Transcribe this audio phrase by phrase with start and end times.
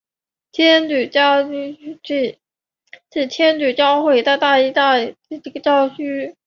[0.51, 2.35] 天主教阿奎教区
[3.13, 6.35] 是天主教会在义大利的一个教区。